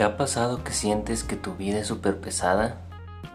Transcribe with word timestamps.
¿Te 0.00 0.04
ha 0.04 0.16
pasado 0.16 0.64
que 0.64 0.72
sientes 0.72 1.24
que 1.24 1.36
tu 1.36 1.56
vida 1.56 1.80
es 1.80 1.86
súper 1.86 2.18
pesada? 2.22 2.78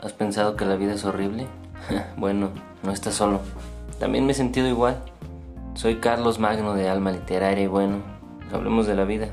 ¿Has 0.02 0.14
pensado 0.14 0.56
que 0.56 0.66
la 0.66 0.76
vida 0.76 0.94
es 0.94 1.06
horrible? 1.06 1.46
bueno, 2.18 2.50
no 2.82 2.92
estás 2.92 3.14
solo. 3.14 3.40
También 4.00 4.26
me 4.26 4.32
he 4.32 4.36
sentido 4.36 4.68
igual. 4.68 5.00
Soy 5.76 5.98
Carlos 5.98 6.40
Magno 6.40 6.74
de 6.74 6.90
Alma 6.90 7.12
Literaria 7.12 7.66
y 7.66 7.68
bueno, 7.68 7.98
hablemos 8.52 8.88
de 8.88 8.96
la 8.96 9.04
vida. 9.06 9.30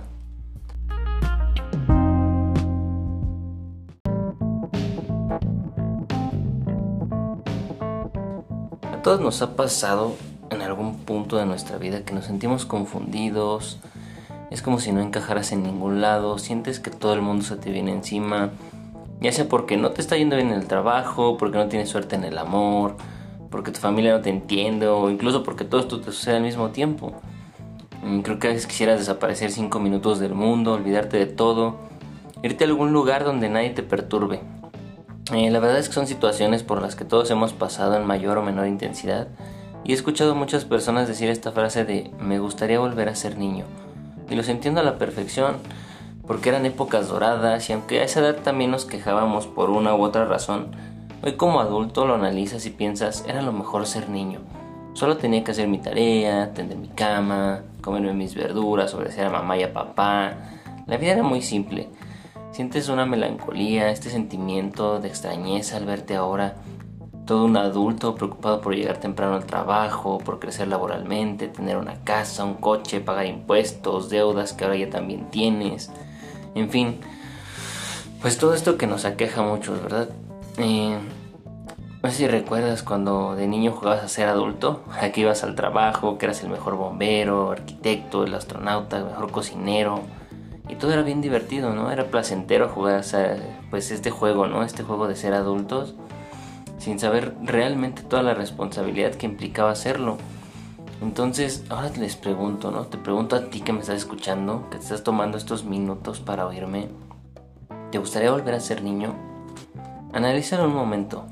A 8.92 9.02
todos 9.02 9.22
nos 9.22 9.40
ha 9.40 9.56
pasado 9.56 10.16
en 10.50 10.60
algún 10.60 10.98
punto 10.98 11.38
de 11.38 11.46
nuestra 11.46 11.78
vida 11.78 12.04
que 12.04 12.12
nos 12.12 12.26
sentimos 12.26 12.66
confundidos, 12.66 13.78
es 14.52 14.60
como 14.60 14.80
si 14.80 14.92
no 14.92 15.00
encajaras 15.00 15.52
en 15.52 15.62
ningún 15.62 16.02
lado, 16.02 16.36
sientes 16.36 16.78
que 16.78 16.90
todo 16.90 17.14
el 17.14 17.22
mundo 17.22 17.42
se 17.42 17.56
te 17.56 17.70
viene 17.70 17.90
encima, 17.90 18.50
ya 19.18 19.32
sea 19.32 19.48
porque 19.48 19.78
no 19.78 19.92
te 19.92 20.02
está 20.02 20.18
yendo 20.18 20.36
bien 20.36 20.48
en 20.48 20.58
el 20.58 20.66
trabajo, 20.66 21.38
porque 21.38 21.56
no 21.56 21.68
tienes 21.68 21.88
suerte 21.88 22.16
en 22.16 22.24
el 22.24 22.36
amor, 22.36 22.96
porque 23.50 23.70
tu 23.70 23.80
familia 23.80 24.12
no 24.12 24.20
te 24.20 24.28
entiende 24.28 24.88
o 24.88 25.08
incluso 25.08 25.42
porque 25.42 25.64
todo 25.64 25.80
esto 25.80 26.00
te 26.00 26.12
sucede 26.12 26.36
al 26.36 26.42
mismo 26.42 26.68
tiempo. 26.68 27.14
Mm, 28.02 28.20
creo 28.20 28.38
que 28.38 28.48
a 28.48 28.50
veces 28.50 28.66
quisieras 28.66 28.98
desaparecer 28.98 29.50
cinco 29.50 29.80
minutos 29.80 30.18
del 30.18 30.34
mundo, 30.34 30.74
olvidarte 30.74 31.16
de 31.16 31.26
todo, 31.26 31.78
irte 32.42 32.64
a 32.64 32.66
algún 32.66 32.92
lugar 32.92 33.24
donde 33.24 33.48
nadie 33.48 33.70
te 33.70 33.82
perturbe. 33.82 34.40
Eh, 35.32 35.50
la 35.50 35.60
verdad 35.60 35.78
es 35.78 35.88
que 35.88 35.94
son 35.94 36.06
situaciones 36.06 36.62
por 36.62 36.82
las 36.82 36.94
que 36.94 37.06
todos 37.06 37.30
hemos 37.30 37.54
pasado 37.54 37.96
en 37.96 38.04
mayor 38.04 38.36
o 38.36 38.42
menor 38.42 38.66
intensidad 38.66 39.28
y 39.82 39.92
he 39.92 39.94
escuchado 39.94 40.34
muchas 40.34 40.66
personas 40.66 41.08
decir 41.08 41.30
esta 41.30 41.52
frase 41.52 41.86
de 41.86 42.10
me 42.20 42.38
gustaría 42.38 42.78
volver 42.78 43.08
a 43.08 43.14
ser 43.14 43.38
niño 43.38 43.64
y 44.30 44.34
los 44.34 44.48
entiendo 44.48 44.80
a 44.80 44.84
la 44.84 44.98
perfección, 44.98 45.56
porque 46.26 46.48
eran 46.48 46.66
épocas 46.66 47.08
doradas 47.08 47.68
y 47.68 47.72
aunque 47.72 48.00
a 48.00 48.04
esa 48.04 48.20
edad 48.20 48.36
también 48.36 48.70
nos 48.70 48.84
quejábamos 48.84 49.46
por 49.46 49.70
una 49.70 49.94
u 49.94 50.02
otra 50.02 50.24
razón, 50.24 50.68
hoy 51.22 51.34
como 51.34 51.60
adulto 51.60 52.06
lo 52.06 52.14
analizas 52.14 52.66
y 52.66 52.70
piensas, 52.70 53.24
era 53.28 53.42
lo 53.42 53.52
mejor 53.52 53.86
ser 53.86 54.08
niño. 54.08 54.40
Solo 54.94 55.16
tenía 55.16 55.42
que 55.42 55.52
hacer 55.52 55.68
mi 55.68 55.78
tarea, 55.78 56.52
tender 56.52 56.76
mi 56.76 56.88
cama, 56.88 57.62
comerme 57.80 58.12
mis 58.12 58.34
verduras, 58.34 58.94
obedecer 58.94 59.26
a 59.26 59.30
mamá 59.30 59.56
y 59.56 59.62
a 59.62 59.72
papá. 59.72 60.34
La 60.86 60.96
vida 60.96 61.12
era 61.12 61.22
muy 61.22 61.40
simple. 61.40 61.88
Sientes 62.52 62.90
una 62.90 63.06
melancolía, 63.06 63.90
este 63.90 64.10
sentimiento 64.10 65.00
de 65.00 65.08
extrañeza 65.08 65.78
al 65.78 65.86
verte 65.86 66.14
ahora 66.14 66.56
todo 67.32 67.46
un 67.46 67.56
adulto 67.56 68.14
preocupado 68.14 68.60
por 68.60 68.74
llegar 68.74 68.98
temprano 68.98 69.36
al 69.36 69.46
trabajo, 69.46 70.18
por 70.18 70.38
crecer 70.38 70.68
laboralmente, 70.68 71.48
tener 71.48 71.78
una 71.78 71.94
casa, 72.04 72.44
un 72.44 72.56
coche, 72.56 73.00
pagar 73.00 73.24
impuestos, 73.24 74.10
deudas 74.10 74.52
que 74.52 74.64
ahora 74.64 74.76
ya 74.76 74.90
también 74.90 75.30
tienes, 75.30 75.90
en 76.54 76.68
fin, 76.68 77.00
pues 78.20 78.36
todo 78.36 78.52
esto 78.52 78.76
que 78.76 78.86
nos 78.86 79.06
aqueja 79.06 79.40
mucho, 79.40 79.72
¿verdad? 79.72 80.10
Eh, 80.58 80.98
no 82.02 82.10
sé 82.10 82.16
si 82.16 82.28
recuerdas 82.28 82.82
cuando 82.82 83.34
de 83.34 83.48
niño 83.48 83.72
jugabas 83.72 84.04
a 84.04 84.08
ser 84.08 84.28
adulto, 84.28 84.82
aquí 85.00 85.22
ibas 85.22 85.42
al 85.42 85.54
trabajo, 85.54 86.18
que 86.18 86.26
eras 86.26 86.42
el 86.42 86.50
mejor 86.50 86.76
bombero, 86.76 87.50
arquitecto, 87.50 88.24
el 88.24 88.34
astronauta, 88.34 88.98
el 88.98 89.06
mejor 89.06 89.30
cocinero, 89.32 90.02
y 90.68 90.74
todo 90.74 90.92
era 90.92 91.00
bien 91.00 91.22
divertido, 91.22 91.72
¿no? 91.72 91.90
Era 91.90 92.04
placentero 92.04 92.68
jugar 92.68 92.96
a, 93.00 93.36
pues 93.70 93.90
este 93.90 94.10
juego, 94.10 94.48
¿no? 94.48 94.64
Este 94.64 94.82
juego 94.82 95.08
de 95.08 95.16
ser 95.16 95.32
adultos 95.32 95.94
sin 96.82 96.98
saber 96.98 97.36
realmente 97.44 98.02
toda 98.02 98.24
la 98.24 98.34
responsabilidad 98.34 99.14
que 99.14 99.26
implicaba 99.26 99.70
hacerlo. 99.70 100.18
Entonces, 101.00 101.64
ahora 101.68 101.90
les 101.96 102.16
pregunto, 102.16 102.72
¿no? 102.72 102.86
Te 102.86 102.98
pregunto 102.98 103.36
a 103.36 103.50
ti 103.50 103.60
que 103.60 103.72
me 103.72 103.80
estás 103.80 103.98
escuchando, 103.98 104.68
que 104.68 104.78
te 104.78 104.82
estás 104.82 105.04
tomando 105.04 105.38
estos 105.38 105.64
minutos 105.64 106.18
para 106.18 106.44
oírme. 106.44 106.88
¿Te 107.92 107.98
gustaría 107.98 108.32
volver 108.32 108.54
a 108.54 108.60
ser 108.60 108.82
niño? 108.82 109.14
Analízalo 110.12 110.64
un 110.64 110.74
momento. 110.74 111.24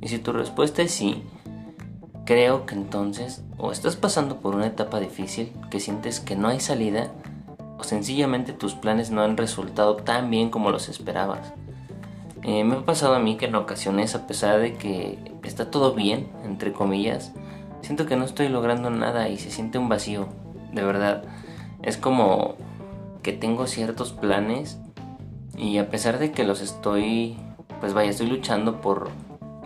Y 0.00 0.06
si 0.06 0.20
tu 0.20 0.32
respuesta 0.32 0.80
es 0.82 0.92
sí, 0.92 1.24
creo 2.24 2.64
que 2.64 2.76
entonces 2.76 3.42
o 3.56 3.72
estás 3.72 3.96
pasando 3.96 4.36
por 4.36 4.54
una 4.54 4.68
etapa 4.68 5.00
difícil 5.00 5.52
que 5.70 5.80
sientes 5.80 6.20
que 6.20 6.36
no 6.36 6.46
hay 6.46 6.60
salida, 6.60 7.10
o 7.78 7.82
sencillamente 7.82 8.52
tus 8.52 8.74
planes 8.74 9.10
no 9.10 9.22
han 9.22 9.36
resultado 9.36 9.96
tan 9.96 10.30
bien 10.30 10.50
como 10.50 10.70
los 10.70 10.88
esperabas. 10.88 11.52
Eh, 12.48 12.64
me 12.64 12.76
ha 12.76 12.80
pasado 12.80 13.14
a 13.14 13.18
mí 13.18 13.36
que 13.36 13.44
en 13.44 13.54
ocasiones, 13.56 14.14
a 14.14 14.26
pesar 14.26 14.58
de 14.58 14.72
que 14.72 15.18
está 15.42 15.70
todo 15.70 15.92
bien, 15.92 16.30
entre 16.46 16.72
comillas, 16.72 17.34
siento 17.82 18.06
que 18.06 18.16
no 18.16 18.24
estoy 18.24 18.48
logrando 18.48 18.88
nada 18.88 19.28
y 19.28 19.36
se 19.36 19.50
siente 19.50 19.76
un 19.76 19.90
vacío, 19.90 20.28
de 20.72 20.82
verdad. 20.82 21.24
Es 21.82 21.98
como 21.98 22.54
que 23.22 23.34
tengo 23.34 23.66
ciertos 23.66 24.14
planes 24.14 24.78
y 25.58 25.76
a 25.76 25.90
pesar 25.90 26.18
de 26.18 26.32
que 26.32 26.44
los 26.44 26.62
estoy, 26.62 27.36
pues 27.80 27.92
vaya, 27.92 28.08
estoy 28.08 28.28
luchando 28.28 28.80
por, 28.80 29.10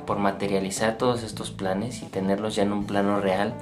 por 0.05 0.19
materializar 0.19 0.99
todos 0.99 1.23
estos 1.23 1.53
planes 1.53 2.03
y 2.03 2.07
tenerlos 2.07 2.57
ya 2.57 2.65
en 2.65 2.73
un 2.73 2.85
plano 2.85 3.21
real, 3.21 3.55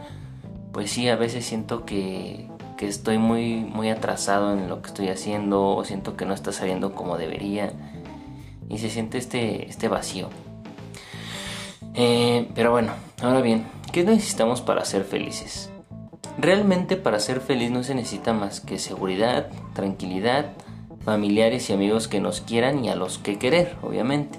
pues 0.72 0.92
sí, 0.92 1.10
a 1.10 1.16
veces 1.16 1.44
siento 1.44 1.84
que, 1.84 2.48
que 2.78 2.88
estoy 2.88 3.18
muy, 3.18 3.56
muy 3.56 3.90
atrasado 3.90 4.54
en 4.54 4.70
lo 4.70 4.80
que 4.80 4.88
estoy 4.88 5.08
haciendo 5.08 5.76
o 5.76 5.84
siento 5.84 6.16
que 6.16 6.24
no 6.24 6.32
está 6.32 6.52
saliendo 6.52 6.94
como 6.94 7.18
debería 7.18 7.74
y 8.70 8.78
se 8.78 8.88
siente 8.88 9.18
este, 9.18 9.68
este 9.68 9.88
vacío. 9.88 10.30
Eh, 11.94 12.48
pero 12.54 12.70
bueno, 12.70 12.92
ahora 13.20 13.42
bien, 13.42 13.66
¿qué 13.92 14.04
necesitamos 14.04 14.62
para 14.62 14.84
ser 14.84 15.04
felices? 15.04 15.70
Realmente 16.38 16.96
para 16.96 17.18
ser 17.18 17.40
feliz 17.40 17.70
no 17.70 17.82
se 17.82 17.94
necesita 17.94 18.32
más 18.32 18.60
que 18.60 18.78
seguridad, 18.78 19.50
tranquilidad, 19.74 20.52
familiares 21.04 21.68
y 21.68 21.72
amigos 21.72 22.08
que 22.08 22.20
nos 22.20 22.40
quieran 22.40 22.84
y 22.84 22.88
a 22.88 22.96
los 22.96 23.18
que 23.18 23.38
querer, 23.38 23.76
obviamente. 23.82 24.38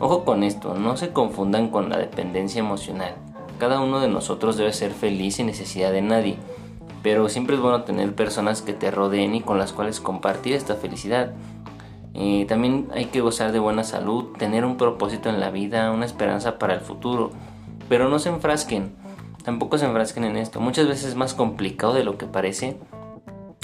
Ojo 0.00 0.24
con 0.24 0.42
esto, 0.42 0.74
no 0.74 0.96
se 0.96 1.10
confundan 1.10 1.68
con 1.68 1.90
la 1.90 1.98
dependencia 1.98 2.60
emocional. 2.60 3.14
Cada 3.58 3.80
uno 3.80 4.00
de 4.00 4.08
nosotros 4.08 4.56
debe 4.56 4.72
ser 4.72 4.92
feliz 4.92 5.36
sin 5.36 5.46
necesidad 5.46 5.92
de 5.92 6.02
nadie, 6.02 6.36
pero 7.02 7.28
siempre 7.28 7.56
es 7.56 7.60
bueno 7.60 7.82
tener 7.82 8.14
personas 8.14 8.62
que 8.62 8.72
te 8.72 8.90
rodeen 8.90 9.34
y 9.34 9.40
con 9.40 9.58
las 9.58 9.72
cuales 9.72 10.00
compartir 10.00 10.54
esta 10.54 10.76
felicidad. 10.76 11.32
Eh, 12.20 12.46
también 12.48 12.88
hay 12.92 13.04
que 13.06 13.20
gozar 13.20 13.52
de 13.52 13.60
buena 13.60 13.84
salud, 13.84 14.36
tener 14.36 14.64
un 14.64 14.76
propósito 14.76 15.28
en 15.28 15.38
la 15.38 15.50
vida, 15.50 15.92
una 15.92 16.04
esperanza 16.04 16.58
para 16.58 16.74
el 16.74 16.80
futuro. 16.80 17.30
Pero 17.88 18.08
no 18.08 18.18
se 18.18 18.28
enfrasquen, 18.28 18.96
tampoco 19.44 19.78
se 19.78 19.86
enfrasquen 19.86 20.24
en 20.24 20.36
esto. 20.36 20.58
Muchas 20.58 20.88
veces 20.88 21.10
es 21.10 21.14
más 21.14 21.34
complicado 21.34 21.94
de 21.94 22.02
lo 22.02 22.18
que 22.18 22.26
parece 22.26 22.76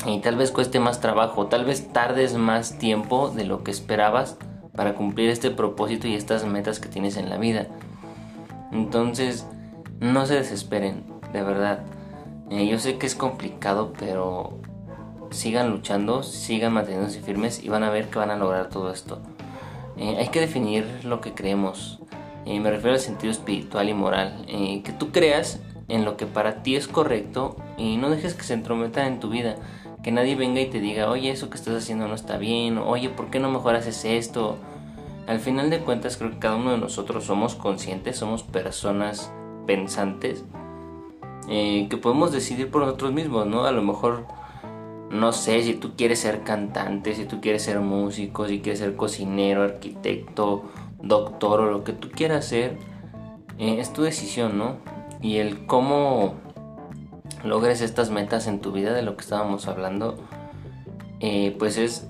y 0.06 0.20
tal 0.20 0.37
vez 0.37 0.53
cueste 0.53 0.78
más 0.78 1.00
trabajo, 1.00 1.47
tal 1.47 1.65
vez 1.65 1.92
tardes 1.92 2.37
más 2.37 2.78
tiempo 2.78 3.28
de 3.28 3.44
lo 3.44 3.65
que 3.65 3.72
esperabas 3.72 4.38
para 4.76 4.94
cumplir 4.94 5.31
este 5.31 5.50
propósito 5.50 6.06
y 6.06 6.15
estas 6.15 6.47
metas 6.47 6.78
que 6.78 6.88
tienes 6.88 7.16
en 7.16 7.31
la 7.31 7.38
vida. 7.38 7.66
Entonces, 8.71 9.48
no 9.98 10.26
se 10.26 10.34
desesperen, 10.34 11.04
de 11.32 11.42
verdad. 11.42 11.81
Eh, 12.50 12.69
yo 12.69 12.78
sé 12.78 12.98
que 12.98 13.06
es 13.06 13.16
complicado, 13.16 13.92
pero 13.98 14.60
sigan 15.34 15.71
luchando, 15.71 16.22
sigan 16.22 16.72
manteniéndose 16.72 17.21
firmes 17.21 17.62
y 17.62 17.69
van 17.69 17.83
a 17.83 17.91
ver 17.91 18.09
que 18.09 18.19
van 18.19 18.31
a 18.31 18.37
lograr 18.37 18.69
todo 18.71 18.93
esto. 18.93 19.21
Eh, 19.97 20.17
hay 20.19 20.28
que 20.28 20.41
definir 20.41 20.87
lo 21.05 21.21
que 21.21 21.34
creemos. 21.34 22.00
Eh, 22.47 22.61
me 22.61 22.71
refiero 22.71 22.95
al 22.95 23.00
sentido 23.00 23.33
espiritual 23.33 23.89
y 23.89 23.95
moral. 23.95 24.45
Eh, 24.49 24.83
que 24.83 24.93
tú 24.93 25.12
creas 25.12 25.61
en 25.89 26.05
lo 26.05 26.17
que 26.17 26.27
para 26.27 26.62
ti 26.62 26.77
es 26.77 26.89
correcto 26.89 27.56
y 27.77 27.97
no 27.97 28.11
dejes 28.11 28.34
que 28.34 28.43
se 28.43 28.55
entrometa 28.55 29.06
en 29.06 29.21
tu 29.21 29.28
vida. 29.28 29.56
Que 30.03 30.12
nadie 30.12 30.37
venga 30.37 30.61
y 30.61 30.67
te 30.67 30.81
diga, 30.81 31.11
oye, 31.11 31.31
eso 31.31 31.49
que 31.49 31.56
estás 31.56 31.75
haciendo 31.75 32.09
no 32.09 32.15
está 32.15 32.37
bien, 32.37 32.78
oye, 32.78 33.09
¿por 33.09 33.31
qué 33.31 33.41
no 33.41 33.51
mejor 33.51 33.75
haces 33.75 34.05
esto? 34.05 34.59
Al 35.27 35.41
final 35.41 35.71
de 35.71 35.81
cuentas 35.81 36.19
creo 36.19 36.31
que 36.31 36.39
cada 36.39 36.56
uno 36.56 36.72
de 36.72 36.78
nosotros 36.78 37.25
somos 37.25 37.55
conscientes, 37.55 38.19
somos 38.19 38.43
personas 38.43 39.33
pensantes, 39.66 40.45
que 41.49 41.99
podemos 42.03 42.33
decidir 42.33 42.71
por 42.71 42.83
nosotros 42.83 43.13
mismos, 43.13 43.47
¿no? 43.47 43.65
A 43.65 43.72
lo 43.72 43.80
mejor 43.80 44.27
no 45.15 45.33
sé, 45.33 45.63
si 45.63 45.75
tú 45.75 45.93
quieres 45.97 46.19
ser 46.19 46.43
cantante, 46.43 47.15
si 47.15 47.25
tú 47.25 47.41
quieres 47.41 47.63
ser 47.63 47.81
músico, 47.81 48.49
si 48.49 48.61
quieres 48.61 48.81
ser 48.81 48.97
cocinero, 48.97 49.63
arquitecto, 49.63 50.65
doctor 51.01 51.61
o 51.61 51.71
lo 51.71 51.84
que 51.84 51.93
tú 51.93 52.11
quieras 52.11 52.47
ser, 52.47 52.78
eh, 53.59 53.77
es 53.78 53.93
tu 53.93 54.03
decisión, 54.03 54.59
¿no? 54.59 54.78
Y 55.22 55.37
el 55.37 55.66
cómo 55.66 56.34
logres 57.45 57.81
estas 57.81 58.11
metas 58.11 58.49
en 58.49 58.61
tu 58.61 58.72
vida 58.72 58.93
de 58.93 59.03
lo 59.03 59.16
que 59.16 59.22
estábamos 59.22 59.69
hablando, 59.69 60.16
eh, 61.21 61.55
pues 61.59 61.78
es, 61.78 62.09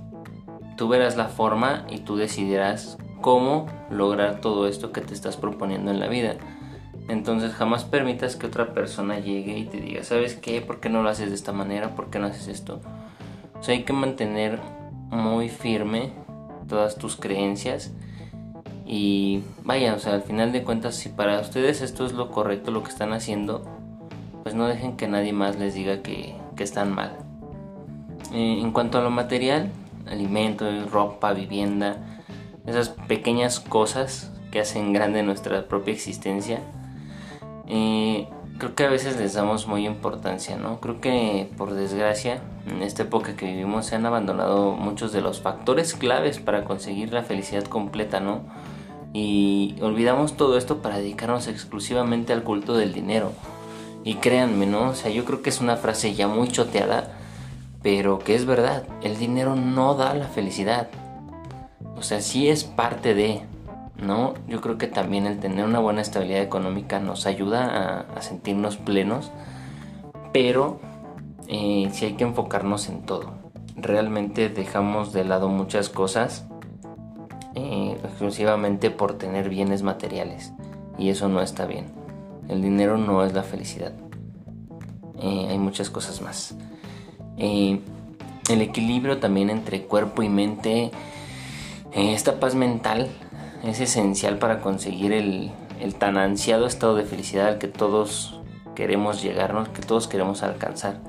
tú 0.77 0.89
verás 0.89 1.17
la 1.17 1.29
forma 1.29 1.87
y 1.91 1.99
tú 1.99 2.17
decidirás 2.17 2.97
cómo 3.21 3.67
lograr 3.91 4.41
todo 4.41 4.67
esto 4.67 4.93
que 4.93 5.03
te 5.03 5.12
estás 5.12 5.37
proponiendo 5.37 5.91
en 5.91 6.01
la 6.01 6.09
vida. 6.09 6.37
Entonces 7.09 7.53
jamás 7.53 7.85
permitas 7.85 8.37
que 8.37 8.47
otra 8.47 8.73
persona 8.73 9.19
llegue 9.19 9.59
y 9.59 9.67
te 9.67 9.79
diga, 9.79 10.03
¿sabes 10.05 10.37
qué? 10.37 10.62
¿Por 10.62 10.81
qué 10.81 10.89
no 10.89 11.03
lo 11.03 11.11
haces 11.11 11.29
de 11.29 11.35
esta 11.35 11.53
manera? 11.53 11.95
¿Por 11.95 12.09
qué 12.09 12.19
no 12.19 12.27
haces 12.29 12.49
esto? 12.49 12.81
O 13.66 13.70
hay 13.70 13.84
que 13.84 13.94
mantener 13.94 14.61
muy 15.11 15.49
firme 15.49 16.12
todas 16.69 16.96
tus 16.96 17.16
creencias 17.16 17.93
y 18.84 19.43
vaya, 19.62 19.94
o 19.94 19.99
sea, 19.99 20.14
al 20.14 20.22
final 20.22 20.52
de 20.52 20.62
cuentas, 20.62 20.96
si 20.96 21.08
para 21.08 21.40
ustedes 21.40 21.81
esto 21.81 22.05
es 22.05 22.12
lo 22.12 22.31
correcto, 22.31 22.70
lo 22.70 22.82
que 22.82 22.90
están 22.90 23.14
haciendo, 23.14 23.64
pues 24.43 24.55
no 24.55 24.66
dejen 24.66 24.96
que 24.96 25.08
nadie 25.08 25.32
más 25.32 25.58
les 25.58 25.75
diga 25.75 26.02
que, 26.02 26.37
están 26.58 26.94
mal. 26.94 27.16
Eh, 28.32 28.58
en 28.61 28.70
cuanto 28.72 28.99
a 28.99 29.02
lo 29.02 29.11
material, 29.11 29.70
alimento, 30.06 30.67
ropa, 30.90 31.32
vivienda, 31.32 31.96
esas 32.67 32.90
pequeñas 32.90 33.60
cosas 33.60 34.32
que 34.50 34.60
hacen 34.60 34.93
grande 34.93 35.22
nuestra 35.22 35.67
propia 35.67 35.94
existencia. 35.94 36.60
Eh, 37.67 38.28
creo 38.59 38.75
que 38.75 38.85
a 38.85 38.89
veces 38.89 39.19
les 39.19 39.35
damos 39.35 39.67
muy 39.67 39.87
importancia, 39.87 40.56
¿no? 40.56 40.81
Creo 40.81 41.01
que 41.01 41.51
por 41.56 41.75
desgracia 41.75 42.41
en 42.69 42.83
esta 42.83 43.03
época 43.03 43.37
que 43.37 43.47
vivimos 43.47 43.87
se 43.87 43.97
han 43.97 44.06
abandonado 44.06 44.73
muchos 44.73 45.12
de 45.12 45.21
los 45.21 45.41
factores 45.41 45.95
claves 45.95 46.39
para 46.39 46.65
conseguir 46.65 47.12
la 47.12 47.23
felicidad 47.23 47.65
completa, 47.65 48.21
¿no? 48.21 48.43
Y 49.12 49.77
olvidamos 49.81 50.37
todo 50.37 50.59
esto 50.59 50.83
para 50.83 50.99
dedicarnos 50.99 51.47
exclusivamente 51.47 52.33
al 52.33 52.43
culto 52.43 52.77
del 52.77 52.93
dinero. 52.93 53.33
Y 54.03 54.17
créanme, 54.17 54.67
¿no? 54.67 54.91
O 54.91 54.95
sea, 54.95 55.11
yo 55.11 55.25
creo 55.25 55.41
que 55.41 55.51
es 55.51 55.61
una 55.61 55.77
frase 55.77 56.15
ya 56.15 56.29
muy 56.29 56.49
choteada, 56.49 57.12
pero 57.83 58.19
que 58.19 58.35
es 58.35 58.45
verdad. 58.45 58.85
El 59.03 59.17
dinero 59.17 59.56
no 59.56 59.95
da 59.95 60.15
la 60.15 60.27
felicidad. 60.27 60.89
O 61.97 62.03
sea, 62.03 62.21
sí 62.21 62.49
es 62.49 62.65
parte 62.65 63.15
de, 63.15 63.43
¿no? 64.05 64.35
Yo 64.47 64.61
creo 64.61 64.79
que 64.79 64.87
también 64.87 65.27
el 65.27 65.39
tener 65.39 65.65
una 65.65 65.81
buena 65.81 66.01
estabilidad 66.01 66.43
económica 66.43 67.01
nos 67.01 67.27
ayuda 67.27 68.06
a, 68.15 68.23
sentirnos 68.23 68.77
plenos, 68.77 69.33
pero 70.33 70.81
eh, 71.49 71.89
sí 71.93 72.06
hay 72.06 72.12
que 72.15 72.25
enfocarnos 72.25 72.89
en 72.89 73.03
todo. 73.03 73.33
Realmente 73.77 74.49
dejamos 74.49 75.12
de 75.12 75.25
lado 75.25 75.49
muchas 75.49 75.89
cosas 75.89 76.47
eh, 77.55 77.99
exclusivamente 78.05 78.91
por 78.91 79.19
tener 79.19 79.49
bienes 79.49 79.83
materiales 79.83 80.53
y 80.99 81.11
eso 81.11 81.29
no 81.29 81.41
está 81.41 81.67
bien. 81.67 81.87
El 82.49 82.62
dinero 82.62 82.99
no 82.99 83.25
es 83.25 83.33
la 83.33 83.43
felicidad. 83.43 83.93
Eh, 85.21 85.47
hay 85.51 85.59
muchas 85.59 85.91
cosas 85.91 86.21
más. 86.21 86.55
el 87.39 87.81
equilibrio 88.61 89.19
también 89.19 89.51
entre 89.51 89.83
cuerpo 89.83 90.23
y 90.23 90.29
mente, 90.29 90.91
esta 91.93 92.39
paz 92.41 92.55
mental 92.55 93.09
es 93.66 93.81
esencial 93.81 94.38
para 94.38 94.61
conseguir 94.61 95.12
el, 95.12 95.52
tan 95.99 96.16
ansiado 96.16 96.66
estado 96.66 96.94
de 96.94 97.05
felicidad 97.05 97.49
al 97.49 97.58
que 97.58 97.69
todos 97.69 98.40
queremos 98.75 99.22
llegarnos, 99.22 99.69
que 99.69 99.82
todos 99.82 100.08
queremos 100.08 100.43
alcanzar. 100.43 101.00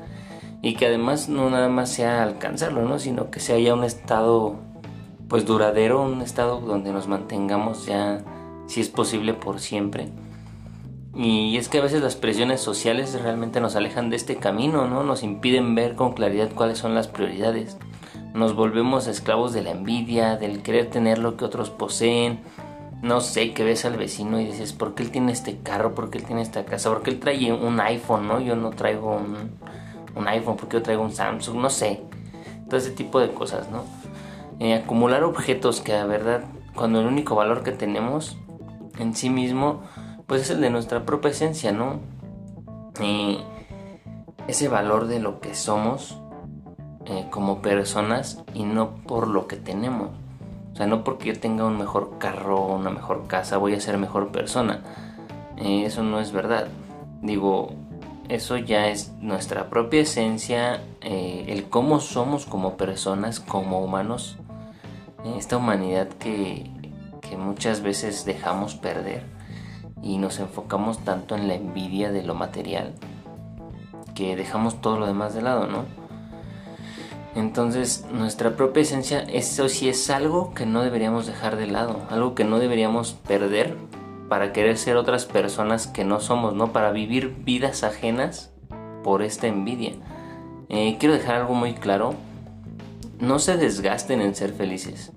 Y 0.61 0.75
que 0.75 0.87
además 0.87 1.29
no 1.29 1.49
nada 1.49 1.69
más 1.69 1.91
sea 1.91 2.23
alcanzarlo, 2.23 2.87
¿no? 2.87 2.97
sino 2.97 3.29
que 3.29 3.39
sea 3.39 3.59
ya 3.59 3.73
un 3.73 3.83
estado 3.83 4.55
pues 5.27 5.45
duradero, 5.45 6.01
un 6.03 6.21
estado 6.21 6.59
donde 6.59 6.91
nos 6.91 7.07
mantengamos 7.07 7.85
ya, 7.85 8.23
si 8.67 8.81
es 8.81 8.89
posible, 8.89 9.33
por 9.33 9.59
siempre. 9.59 10.09
Y 11.15 11.57
es 11.57 11.69
que 11.69 11.79
a 11.79 11.81
veces 11.81 12.01
las 12.01 12.15
presiones 12.15 12.61
sociales 12.61 13.19
realmente 13.21 13.61
nos 13.61 13.75
alejan 13.75 14.09
de 14.09 14.17
este 14.17 14.35
camino, 14.35 14.87
¿no? 14.87 15.03
Nos 15.03 15.23
impiden 15.23 15.73
ver 15.73 15.95
con 15.95 16.13
claridad 16.13 16.51
cuáles 16.53 16.77
son 16.77 16.93
las 16.93 17.07
prioridades 17.07 17.77
nos 18.35 18.53
volvemos 18.53 19.07
esclavos 19.07 19.53
de 19.53 19.63
la 19.63 19.71
envidia, 19.71 20.35
del 20.35 20.61
querer 20.61 20.89
tener 20.89 21.19
lo 21.19 21.37
que 21.37 21.45
otros 21.45 21.69
poseen. 21.69 22.41
No 23.01 23.21
sé, 23.21 23.53
que 23.53 23.63
ves 23.63 23.85
al 23.85 23.95
vecino 23.95 24.39
y 24.41 24.45
dices, 24.45 24.73
¿por 24.73 24.93
qué 24.93 25.03
él 25.03 25.11
tiene 25.11 25.31
este 25.31 25.59
carro? 25.59 25.95
¿Por 25.95 26.09
qué 26.09 26.17
él 26.17 26.25
tiene 26.25 26.41
esta 26.41 26.65
casa? 26.65 26.89
¿Por 26.89 27.01
qué 27.01 27.11
él 27.11 27.19
trae 27.19 27.53
un 27.53 27.79
iPhone? 27.79 28.27
¿no? 28.27 28.41
Yo 28.41 28.57
no 28.57 28.71
traigo 28.71 29.15
un, 30.15 30.27
iPhone, 30.27 30.57
¿por 30.57 30.67
qué 30.67 30.77
yo 30.77 30.83
traigo 30.83 31.03
un 31.03 31.13
Samsung? 31.13 31.57
No 31.57 31.69
sé. 31.69 32.01
Todo 32.67 32.77
ese 32.77 32.91
tipo 32.91 33.21
de 33.21 33.31
cosas, 33.31 33.69
¿no? 33.69 33.83
Eh, 34.59 34.73
acumular 34.73 35.23
objetos 35.23 35.79
que 35.79 35.93
a 35.93 36.05
verdad, 36.05 36.43
cuando 36.75 36.99
el 36.99 37.07
único 37.07 37.35
valor 37.35 37.63
que 37.63 37.71
tenemos 37.71 38.37
en 38.99 39.15
sí 39.15 39.29
mismo, 39.29 39.83
pues 40.27 40.41
es 40.41 40.49
el 40.49 40.61
de 40.61 40.69
nuestra 40.69 41.05
propia 41.05 41.31
esencia, 41.31 41.71
¿no? 41.71 41.99
Eh, 42.99 43.37
ese 44.47 44.67
valor 44.67 45.07
de 45.07 45.19
lo 45.19 45.39
que 45.39 45.53
somos 45.55 46.17
eh, 47.05 47.27
como 47.29 47.61
personas 47.61 48.43
y 48.53 48.63
no 48.63 48.95
por 48.95 49.27
lo 49.27 49.47
que 49.47 49.57
tenemos. 49.57 50.09
O 50.73 50.75
sea, 50.75 50.87
no 50.87 51.03
porque 51.03 51.27
yo 51.27 51.39
tenga 51.39 51.63
un 51.65 51.77
mejor 51.77 52.17
carro 52.17 52.65
una 52.65 52.89
mejor 52.89 53.27
casa 53.27 53.57
voy 53.57 53.75
a 53.75 53.79
ser 53.79 53.97
mejor 53.97 54.29
persona. 54.29 54.81
Eh, 55.57 55.85
eso 55.85 56.03
no 56.03 56.19
es 56.19 56.31
verdad. 56.31 56.67
Digo, 57.21 57.69
eso 58.27 58.57
ya 58.57 58.87
es 58.87 59.13
nuestra 59.21 59.69
propia 59.69 60.01
esencia, 60.01 60.81
eh, 61.01 61.45
el 61.49 61.69
cómo 61.69 61.99
somos 61.99 62.45
como 62.45 62.75
personas, 62.75 63.39
como 63.39 63.81
humanos. 63.81 64.37
esta 65.37 65.57
humanidad 65.57 66.07
que, 66.07 66.69
que 67.21 67.37
muchas 67.37 67.81
veces 67.81 68.25
dejamos 68.25 68.75
perder 68.75 69.23
y 70.01 70.17
nos 70.17 70.39
enfocamos 70.39 70.99
tanto 70.99 71.35
en 71.35 71.47
la 71.47 71.55
envidia 71.55 72.11
de 72.11 72.23
lo 72.23 72.35
material 72.35 72.93
que 74.13 74.35
dejamos 74.35 74.81
todo 74.81 74.97
lo 74.99 75.07
demás 75.07 75.33
de 75.33 75.41
lado, 75.41 75.67
¿no? 75.67 76.04
Entonces, 77.35 78.05
nuestra 78.13 78.55
propia 78.55 78.83
esencia, 78.83 79.19
eso 79.23 79.67
sí 79.67 79.89
es 79.89 80.09
algo 80.09 80.53
que 80.53 80.65
no 80.65 80.81
deberíamos 80.81 81.27
dejar 81.27 81.57
de 81.57 81.67
lado, 81.67 82.01
algo 82.09 82.33
que 82.33 82.45
no 82.45 82.59
deberíamos 82.59 83.13
perder 83.27 83.75
para 84.29 84.53
querer 84.53 84.77
ser 84.77 84.95
otras 84.95 85.25
personas 85.25 85.85
que 85.85 86.05
no 86.05 86.21
somos, 86.21 86.55
¿no? 86.55 86.71
Para 86.71 86.91
vivir 86.91 87.35
vidas 87.43 87.83
ajenas 87.83 88.53
por 89.03 89.21
esta 89.21 89.47
envidia. 89.47 89.91
Eh, 90.69 90.95
quiero 90.97 91.13
dejar 91.13 91.35
algo 91.35 91.53
muy 91.55 91.73
claro, 91.73 92.15
no 93.19 93.39
se 93.39 93.57
desgasten 93.57 94.21
en 94.21 94.33
ser 94.33 94.53
felices. 94.53 95.11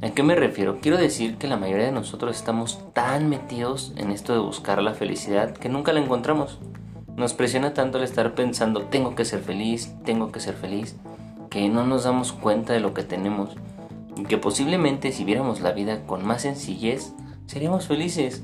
¿A 0.00 0.10
qué 0.10 0.22
me 0.22 0.36
refiero? 0.36 0.78
Quiero 0.80 0.96
decir 0.96 1.38
que 1.38 1.48
la 1.48 1.56
mayoría 1.56 1.86
de 1.86 1.92
nosotros 1.92 2.36
estamos 2.36 2.78
tan 2.92 3.28
metidos 3.28 3.92
en 3.96 4.12
esto 4.12 4.32
de 4.32 4.38
buscar 4.38 4.80
la 4.80 4.94
felicidad 4.94 5.52
que 5.52 5.68
nunca 5.68 5.92
la 5.92 6.00
encontramos. 6.00 6.60
Nos 7.16 7.34
presiona 7.34 7.74
tanto 7.74 7.98
el 7.98 8.04
estar 8.04 8.34
pensando, 8.34 8.82
tengo 8.82 9.14
que 9.14 9.24
ser 9.24 9.40
feliz, 9.40 9.92
tengo 10.04 10.30
que 10.30 10.40
ser 10.40 10.54
feliz 10.54 10.96
que 11.54 11.68
no 11.68 11.86
nos 11.86 12.02
damos 12.02 12.32
cuenta 12.32 12.72
de 12.72 12.80
lo 12.80 12.94
que 12.94 13.04
tenemos 13.04 13.50
y 14.16 14.24
que 14.24 14.38
posiblemente 14.38 15.12
si 15.12 15.24
viéramos 15.24 15.60
la 15.60 15.70
vida 15.70 16.04
con 16.04 16.26
más 16.26 16.42
sencillez 16.42 17.14
seríamos 17.46 17.86
felices. 17.86 18.42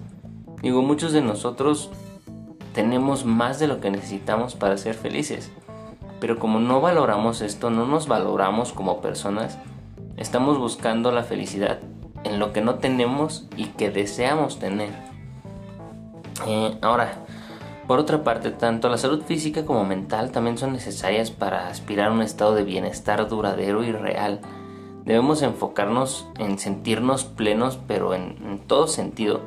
Digo, 0.62 0.80
muchos 0.82 1.12
de 1.12 1.20
nosotros 1.20 1.90
tenemos 2.72 3.24
más 3.24 3.58
de 3.58 3.66
lo 3.66 3.80
que 3.80 3.90
necesitamos 3.90 4.54
para 4.54 4.78
ser 4.78 4.94
felices, 4.94 5.50
pero 6.20 6.38
como 6.38 6.60
no 6.60 6.80
valoramos 6.80 7.40
esto, 7.40 7.68
no 7.68 7.84
nos 7.84 8.06
valoramos 8.06 8.72
como 8.72 9.00
personas, 9.00 9.58
estamos 10.16 10.58
buscando 10.58 11.10
la 11.10 11.24
felicidad 11.24 11.80
en 12.22 12.38
lo 12.38 12.52
que 12.52 12.60
no 12.60 12.76
tenemos 12.76 13.48
y 13.56 13.64
que 13.64 13.90
deseamos 13.90 14.60
tener. 14.60 14.90
Eh, 16.46 16.78
ahora, 16.80 17.24
por 17.90 17.98
otra 17.98 18.22
parte, 18.22 18.52
tanto 18.52 18.88
la 18.88 18.98
salud 18.98 19.24
física 19.24 19.66
como 19.66 19.84
mental 19.84 20.30
también 20.30 20.56
son 20.56 20.72
necesarias 20.72 21.32
para 21.32 21.66
aspirar 21.66 22.06
a 22.06 22.12
un 22.12 22.22
estado 22.22 22.54
de 22.54 22.62
bienestar 22.62 23.28
duradero 23.28 23.82
y 23.82 23.90
real. 23.90 24.38
Debemos 25.04 25.42
enfocarnos 25.42 26.28
en 26.38 26.60
sentirnos 26.60 27.24
plenos, 27.24 27.80
pero 27.88 28.14
en, 28.14 28.60
todo 28.68 28.86
sentido. 28.86 29.40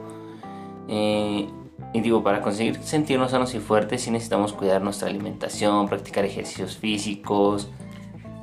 Eh, 0.90 1.48
y 1.94 2.02
digo, 2.02 2.22
para 2.22 2.42
conseguir 2.42 2.84
sentirnos 2.84 3.32
sanos 3.32 3.56
y 3.56 3.60
fuertes, 3.60 4.02
sí 4.02 4.12
necesitamos 4.12 4.52
cuidar 4.52 4.82
nuestra 4.82 5.08
alimentación, 5.08 5.88
practicar 5.88 6.26
ejercicios 6.26 6.76
físicos, 6.76 7.70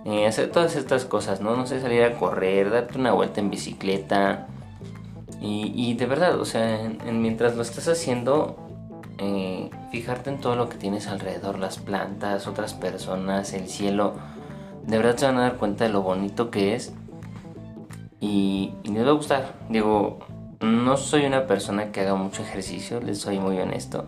eh, 0.06 0.26
hacer 0.26 0.50
todas 0.50 0.76
estas 0.76 1.04
cosas, 1.04 1.42
¿no? 1.42 1.58
No 1.58 1.66
sé, 1.66 1.78
salir 1.78 2.04
a 2.04 2.16
correr, 2.16 2.70
darte 2.70 2.96
una 2.96 3.12
vuelta 3.12 3.40
en 3.40 3.50
bicicleta. 3.50 4.46
Y, 5.42 5.92
de 5.92 6.06
verdad, 6.06 6.40
o 6.40 6.46
sea, 6.46 6.90
mientras 7.12 7.54
lo 7.54 7.60
estás 7.60 7.86
haciendo, 7.86 8.69
eh, 9.22 9.68
fijarte 9.90 10.30
en 10.30 10.40
todo 10.40 10.56
lo 10.56 10.70
que 10.70 10.78
tienes 10.78 11.06
alrededor, 11.06 11.58
las 11.58 11.76
plantas, 11.76 12.46
otras 12.46 12.72
personas, 12.72 13.52
el 13.52 13.68
cielo. 13.68 14.14
De 14.86 14.96
verdad 14.96 15.18
se 15.18 15.26
van 15.26 15.36
a 15.36 15.42
dar 15.42 15.56
cuenta 15.58 15.84
de 15.84 15.90
lo 15.90 16.00
bonito 16.00 16.50
que 16.50 16.74
es 16.74 16.94
y, 18.18 18.72
les 18.84 19.04
va 19.04 19.10
a 19.10 19.12
gustar. 19.12 19.54
Digo, 19.68 20.20
no 20.60 20.96
soy 20.96 21.26
una 21.26 21.46
persona 21.46 21.92
que 21.92 22.00
haga 22.00 22.14
mucho 22.14 22.42
ejercicio, 22.42 23.00
les 23.02 23.20
soy 23.20 23.38
muy 23.38 23.58
honesto. 23.58 24.06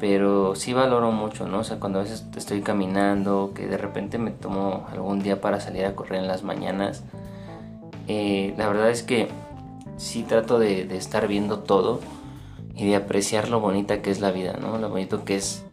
Pero 0.00 0.54
sí 0.54 0.72
valoro 0.72 1.12
mucho, 1.12 1.46
¿no? 1.46 1.58
O 1.58 1.64
sea, 1.64 1.78
cuando 1.78 1.98
a 1.98 2.02
veces 2.02 2.24
estoy 2.34 2.62
caminando, 2.62 3.52
que 3.54 3.66
de 3.66 3.76
repente 3.76 4.16
me 4.16 4.30
tomo 4.30 4.86
algún 4.90 5.22
día 5.22 5.42
para 5.42 5.60
salir 5.60 5.84
a 5.84 5.94
correr 5.94 6.20
en 6.20 6.28
las 6.28 6.42
mañanas, 6.42 7.04
eh, 8.08 8.54
la 8.56 8.68
verdad 8.68 8.88
es 8.88 9.02
que 9.02 9.28
sí 9.98 10.22
trato 10.22 10.58
de 10.58 10.96
estar 10.96 11.28
viendo 11.28 11.58
todo 11.58 12.00
y 12.76 12.86
de 12.86 12.96
apreciar 12.96 13.48
lo 13.48 13.60
bonita 13.60 14.02
que 14.02 14.10
es 14.10 14.20
la 14.20 14.30
vida, 14.30 14.56
¿no? 14.60 14.78
Lo 14.78 14.88
bonito 14.88 15.24
que 15.24 15.36
es, 15.36 15.64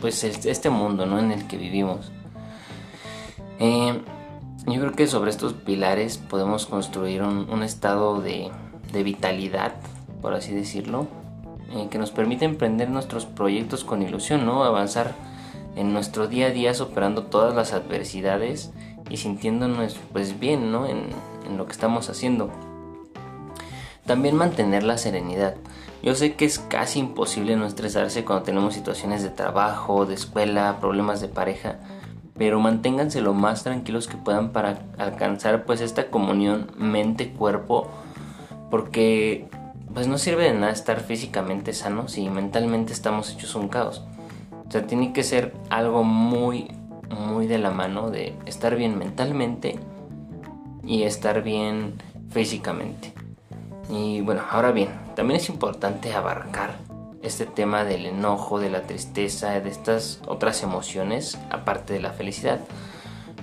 pues, 0.00 0.24
este 0.24 0.70
mundo, 0.70 1.06
¿no? 1.06 1.18
En 1.18 1.32
el 1.32 1.46
que 1.46 1.56
vivimos. 1.56 2.12
Eh, 3.58 4.00
yo 4.66 4.80
creo 4.80 4.92
que 4.92 5.06
sobre 5.06 5.30
estos 5.30 5.54
pilares 5.54 6.18
podemos 6.18 6.66
construir 6.66 7.22
un, 7.22 7.62
estado 7.62 8.20
de, 8.20 8.50
vitalidad, 8.92 9.74
por 10.20 10.34
así 10.34 10.54
decirlo, 10.54 11.06
eh, 11.72 11.88
que 11.90 11.98
nos 11.98 12.10
permite 12.10 12.44
emprender 12.44 12.90
nuestros 12.90 13.24
proyectos 13.24 13.84
con 13.84 14.02
ilusión, 14.02 14.44
¿no? 14.44 14.64
Avanzar 14.64 15.14
en 15.76 15.92
nuestro 15.92 16.26
día 16.26 16.48
a 16.48 16.50
día 16.50 16.74
superando 16.74 17.24
todas 17.24 17.54
las 17.54 17.72
adversidades 17.72 18.72
y 19.08 19.16
sintiéndonos 19.16 19.98
pues 20.12 20.38
bien, 20.38 20.72
¿no? 20.72 20.86
En, 20.86 21.04
en 21.46 21.56
lo 21.56 21.66
que 21.66 21.72
estamos 21.72 22.10
haciendo. 22.10 22.50
También 24.04 24.36
mantener 24.36 24.82
la 24.82 24.98
serenidad. 24.98 25.54
Yo 26.02 26.14
sé 26.14 26.34
que 26.34 26.46
es 26.46 26.58
casi 26.58 26.98
imposible 26.98 27.56
no 27.56 27.66
estresarse 27.66 28.24
cuando 28.24 28.44
tenemos 28.44 28.74
situaciones 28.74 29.22
de 29.22 29.28
trabajo, 29.28 30.06
de 30.06 30.14
escuela, 30.14 30.78
problemas 30.80 31.20
de 31.20 31.28
pareja, 31.28 31.76
pero 32.38 32.58
manténganse 32.58 33.20
lo 33.20 33.34
más 33.34 33.64
tranquilos 33.64 34.08
que 34.08 34.16
puedan 34.16 34.50
para 34.50 34.78
alcanzar 34.96 35.66
pues 35.66 35.82
esta 35.82 36.08
comunión 36.08 36.70
mente-cuerpo 36.78 37.90
porque 38.70 39.48
pues 39.92 40.06
no 40.06 40.16
sirve 40.16 40.44
de 40.44 40.54
nada 40.54 40.72
estar 40.72 41.00
físicamente 41.00 41.72
sanos 41.72 42.12
si 42.12 42.30
mentalmente 42.30 42.92
estamos 42.92 43.34
hechos 43.34 43.54
un 43.54 43.68
caos. 43.68 44.02
O 44.66 44.70
sea, 44.70 44.86
tiene 44.86 45.12
que 45.12 45.24
ser 45.24 45.52
algo 45.68 46.04
muy, 46.04 46.68
muy 47.10 47.46
de 47.46 47.58
la 47.58 47.72
mano 47.72 48.10
de 48.10 48.34
estar 48.46 48.76
bien 48.76 48.96
mentalmente 48.96 49.78
y 50.84 51.02
estar 51.02 51.42
bien 51.42 51.94
físicamente. 52.30 53.12
Y 53.88 54.20
bueno, 54.20 54.42
ahora 54.48 54.70
bien, 54.70 54.88
también 55.20 55.38
es 55.38 55.50
importante 55.50 56.14
abarcar 56.14 56.78
este 57.20 57.44
tema 57.44 57.84
del 57.84 58.06
enojo, 58.06 58.58
de 58.58 58.70
la 58.70 58.84
tristeza, 58.84 59.60
de 59.60 59.68
estas 59.68 60.22
otras 60.26 60.62
emociones, 60.62 61.38
aparte 61.50 61.92
de 61.92 62.00
la 62.00 62.12
felicidad. 62.12 62.60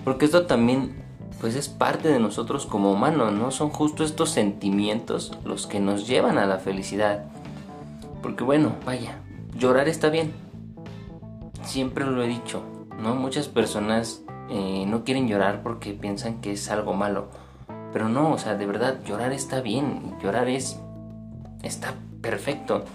Porque 0.04 0.26
esto 0.26 0.48
también 0.48 1.04
pues 1.40 1.54
es 1.54 1.70
parte 1.70 2.10
de 2.10 2.20
nosotros 2.20 2.66
como 2.66 2.92
humanos, 2.92 3.32
¿no? 3.32 3.52
Son 3.52 3.70
justo 3.70 4.04
estos 4.04 4.32
sentimientos 4.32 5.38
los 5.46 5.68
que 5.68 5.80
nos 5.80 6.08
llevan 6.08 6.40
a 6.40 6.48
la 6.48 6.58
felicidad. 6.58 7.26
Porque 8.24 8.44
bueno, 8.44 8.72
vaya, 8.84 9.20
llorar 9.56 9.88
está 9.88 10.10
bien. 10.10 10.34
Siempre 11.62 12.06
lo 12.06 12.24
he 12.24 12.28
dicho, 12.28 12.64
¿no? 13.00 13.14
Muchas 13.14 13.50
personas 13.50 14.24
eh, 14.50 14.86
no 14.88 15.04
quieren 15.04 15.28
llorar 15.28 15.62
porque 15.62 15.94
piensan 15.94 16.42
que 16.42 16.54
es 16.54 16.72
algo 16.72 16.96
malo. 16.96 17.28
Pero 17.94 18.10
no, 18.10 18.32
o 18.32 18.40
sea, 18.40 18.56
de 18.56 18.66
verdad, 18.66 19.04
llorar 19.06 19.32
está 19.32 19.62
bien. 19.62 20.16
Llorar 20.24 20.50
es... 20.50 20.82
está 21.68 21.94
perfecto. 22.22 22.86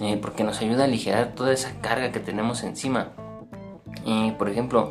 Eh, 0.00 0.18
porque 0.20 0.44
nos 0.44 0.60
ayuda 0.60 0.82
a 0.82 0.84
aligerar 0.86 1.34
toda 1.34 1.52
esa 1.52 1.80
carga 1.80 2.12
que 2.12 2.20
tenemos 2.20 2.62
encima. 2.62 3.12
Y 4.04 4.32
por 4.32 4.48
ejemplo, 4.48 4.90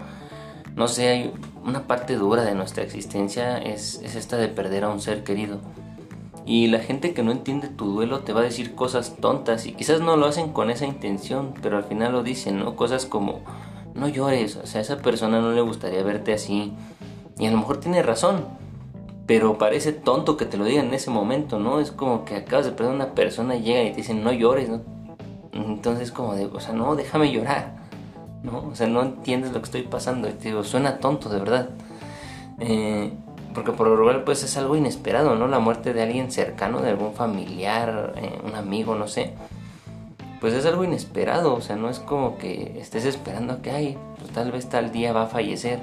no 0.76 0.88
sé, 0.88 1.10
hay 1.10 1.34
una 1.64 1.88
parte 1.88 2.16
dura 2.16 2.44
de 2.44 2.56
nuestra 2.56 2.84
existencia 2.84 3.58
es, 3.58 4.02
es 4.04 4.16
esta 4.16 4.38
de 4.38 4.48
perder 4.48 4.84
a 4.84 4.90
un 4.90 5.00
ser 5.00 5.24
querido. 5.24 5.60
Y 6.46 6.68
la 6.68 6.80
gente 6.80 7.14
que 7.14 7.24
no 7.24 7.32
entiende 7.32 7.70
tu 7.70 7.86
duelo 7.86 8.20
te 8.20 8.34
va 8.34 8.42
a 8.42 8.44
decir 8.44 8.76
cosas 8.76 9.16
tontas 9.20 9.66
y 9.66 9.74
quizás 9.74 10.02
no 10.02 10.16
lo 10.16 10.28
hacen 10.28 10.52
con 10.52 10.70
esa 10.70 10.86
intención, 10.86 11.54
pero 11.62 11.78
al 11.78 11.86
final 11.86 12.12
lo 12.12 12.24
dicen, 12.24 12.60
¿no? 12.60 12.76
Cosas 12.76 13.06
como, 13.06 13.42
no 13.96 14.08
llores, 14.08 14.56
o 14.58 14.68
sea, 14.68 14.82
esa 14.82 14.98
persona 14.98 15.40
no 15.40 15.54
le 15.54 15.62
gustaría 15.62 16.04
verte 16.04 16.34
así. 16.34 16.74
Y 17.40 17.48
a 17.48 17.52
lo 17.52 17.58
mejor 17.58 17.80
tiene 17.80 18.04
razón, 18.04 18.46
pero 19.26 19.58
parece 19.58 19.92
tonto 19.92 20.38
que 20.38 20.46
te 20.46 20.58
lo 20.58 20.66
digan 20.66 20.88
en 20.88 20.94
ese 20.94 21.10
momento, 21.10 21.60
¿no? 21.60 21.80
Es 21.80 21.92
como 21.92 22.26
que 22.26 22.36
acabas 22.36 22.66
de 22.66 22.72
perder 22.72 22.94
una 22.94 23.16
persona 23.16 23.56
y 23.56 23.64
llega 23.64 23.84
y 23.84 23.92
te 23.92 23.98
dicen, 23.98 24.24
no 24.24 24.32
llores, 24.32 24.70
¿no? 24.70 24.82
Entonces 25.54 26.12
como 26.12 26.36
de, 26.36 26.46
o 26.46 26.60
sea, 26.60 26.74
no, 26.74 26.96
déjame 26.96 27.32
llorar. 27.32 27.86
¿no? 28.46 28.68
O 28.72 28.76
sea, 28.76 28.88
no 28.88 29.02
entiendes 29.02 29.52
lo 29.52 29.60
que 29.60 29.66
estoy 29.66 29.82
pasando. 29.84 30.30
Y 30.30 30.34
te 30.34 30.50
digo, 30.50 30.64
suena 30.64 31.00
tonto, 31.00 31.30
de 31.30 31.40
verdad. 31.40 31.70
Eh, 32.60 33.12
porque 33.54 33.72
por 33.72 33.88
lo 33.88 33.98
general, 33.98 34.24
pues 34.24 34.44
es 34.44 34.56
algo 34.58 34.76
inesperado, 34.76 35.36
¿no? 35.36 35.48
La 35.48 35.60
muerte 35.60 35.94
de 35.94 36.04
alguien 36.04 36.32
cercano, 36.32 36.82
de 36.82 36.90
algún 36.90 37.14
familiar, 37.14 38.14
eh, 38.18 38.40
un 38.46 38.56
amigo, 38.56 38.96
no 38.96 39.08
sé. 39.08 39.34
Pues 40.42 40.54
es 40.54 40.66
algo 40.66 40.84
inesperado, 40.84 41.56
o 41.56 41.62
sea, 41.62 41.76
no 41.76 41.90
es 41.90 42.00
como 42.00 42.38
que 42.38 42.78
estés 42.80 43.06
esperando 43.06 43.62
que, 43.62 43.72
ay, 43.72 43.98
pues 44.20 44.32
tal 44.32 44.52
vez 44.52 44.70
tal 44.70 44.92
día 44.92 45.14
va 45.14 45.24
a 45.24 45.28
fallecer. 45.28 45.80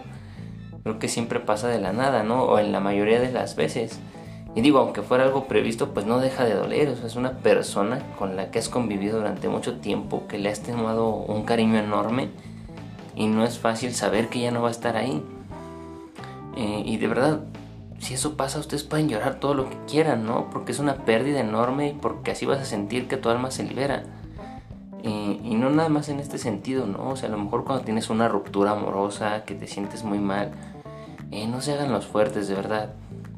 Creo 0.82 0.98
que 0.98 1.08
siempre 1.08 1.40
pasa 1.40 1.68
de 1.68 1.80
la 1.80 1.92
nada, 1.92 2.22
¿no? 2.22 2.42
O 2.44 2.58
en 2.58 2.72
la 2.72 2.80
mayoría 2.80 3.20
de 3.20 3.30
las 3.30 3.56
veces. 3.56 4.00
Y 4.54 4.60
digo, 4.60 4.80
aunque 4.80 5.02
fuera 5.02 5.24
algo 5.24 5.46
previsto, 5.46 5.94
pues 5.94 6.06
no 6.06 6.18
deja 6.18 6.44
de 6.44 6.54
doler. 6.54 6.88
O 6.88 6.96
sea, 6.96 7.06
es 7.06 7.16
una 7.16 7.38
persona 7.38 8.02
con 8.18 8.36
la 8.36 8.50
que 8.50 8.58
has 8.58 8.68
convivido 8.68 9.18
durante 9.18 9.48
mucho 9.48 9.78
tiempo, 9.78 10.26
que 10.28 10.38
le 10.38 10.48
has 10.50 10.60
tomado 10.60 11.08
un 11.08 11.44
cariño 11.44 11.78
enorme 11.78 12.30
y 13.14 13.26
no 13.26 13.44
es 13.44 13.58
fácil 13.58 13.94
saber 13.94 14.28
que 14.28 14.40
ya 14.40 14.50
no 14.50 14.62
va 14.62 14.68
a 14.68 14.72
estar 14.72 14.96
ahí. 14.96 15.22
Eh, 16.56 16.82
y 16.84 16.96
de 16.98 17.06
verdad, 17.06 17.40
si 17.98 18.14
eso 18.14 18.36
pasa, 18.36 18.58
ustedes 18.58 18.82
pueden 18.82 19.08
llorar 19.08 19.40
todo 19.40 19.54
lo 19.54 19.70
que 19.70 19.76
quieran, 19.86 20.26
¿no? 20.26 20.50
Porque 20.50 20.72
es 20.72 20.78
una 20.78 20.96
pérdida 20.96 21.40
enorme 21.40 21.90
y 21.90 21.92
porque 21.92 22.32
así 22.32 22.46
vas 22.46 22.60
a 22.60 22.64
sentir 22.64 23.08
que 23.08 23.16
tu 23.16 23.28
alma 23.28 23.50
se 23.50 23.64
libera. 23.64 24.02
Eh, 25.04 25.40
y 25.42 25.54
no 25.56 25.70
nada 25.70 25.88
más 25.88 26.08
en 26.08 26.20
este 26.20 26.38
sentido, 26.38 26.86
¿no? 26.86 27.10
O 27.10 27.16
sea, 27.16 27.28
a 27.28 27.32
lo 27.32 27.38
mejor 27.38 27.64
cuando 27.64 27.84
tienes 27.84 28.10
una 28.10 28.28
ruptura 28.28 28.72
amorosa, 28.72 29.44
que 29.44 29.54
te 29.54 29.66
sientes 29.66 30.04
muy 30.04 30.18
mal, 30.18 30.52
eh, 31.32 31.48
no 31.48 31.60
se 31.60 31.72
hagan 31.72 31.92
los 31.92 32.06
fuertes, 32.06 32.46
de 32.46 32.54
verdad. 32.54 32.90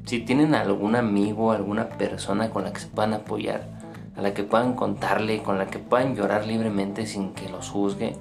Si 0.04 0.20
tienen 0.20 0.54
algún 0.54 0.96
amigo, 0.96 1.52
alguna 1.52 1.88
persona 1.88 2.50
con 2.50 2.64
la 2.64 2.72
que 2.72 2.80
se 2.80 2.88
puedan 2.88 3.14
apoyar, 3.14 3.68
a 4.16 4.20
la 4.20 4.34
que 4.34 4.42
puedan 4.42 4.74
contarle, 4.74 5.42
con 5.42 5.58
la 5.58 5.66
que 5.66 5.78
puedan 5.78 6.14
llorar 6.14 6.46
libremente 6.46 7.06
sin 7.06 7.32
que 7.34 7.48
los 7.48 7.70
juzgue, 7.70 8.16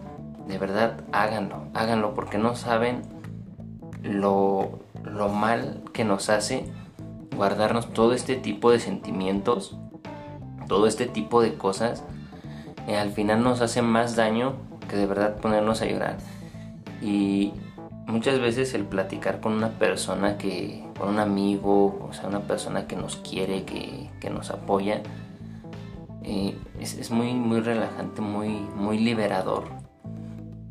de 0.48 0.58
verdad 0.58 1.02
háganlo, 1.12 1.64
háganlo 1.74 2.14
porque 2.14 2.38
no 2.38 2.56
saben 2.56 3.02
lo, 4.04 4.80
mal 5.34 5.82
que 5.94 6.04
nos 6.04 6.30
hace 6.30 6.66
guardarnos 7.36 7.92
todo 7.94 8.14
este 8.14 8.36
tipo 8.36 8.72
de 8.72 8.80
sentimientos, 8.80 9.78
todo 10.68 10.88
este 10.88 11.08
tipo 11.08 11.42
de 11.42 11.56
cosas, 11.56 12.04
y 12.88 12.94
al 12.94 13.12
final 13.12 13.44
nos 13.44 13.62
hace 13.62 13.82
más 13.82 14.16
daño 14.16 14.54
que 14.88 14.98
de 14.98 15.06
verdad 15.06 15.38
ponernos 15.38 15.82
a 15.82 15.86
llorar. 15.86 16.18
Y 17.02 17.54
muchas 18.08 18.40
veces 18.40 18.74
el 18.74 18.86
platicar 18.86 19.40
con 19.40 19.54
una 19.54 19.70
persona 19.70 20.38
que, 20.38 20.86
con 20.98 21.10
un 21.10 21.20
amigo, 21.20 22.08
o 22.08 22.14
sea, 22.14 22.28
una 22.28 22.42
persona 22.42 22.88
que 22.88 22.96
nos 22.96 23.18
quiere, 23.18 23.64
que, 23.64 24.30
nos 24.30 24.52
apoya, 24.52 25.02
eh, 26.24 26.58
es, 26.80 26.98
es, 26.98 27.12
muy, 27.12 27.34
muy 27.34 27.60
relajante, 27.60 28.22
muy, 28.22 28.50
muy 28.50 28.98
liberador 28.98 29.66